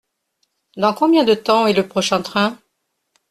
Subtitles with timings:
[0.77, 2.57] Dans combien de temps est le prochain train?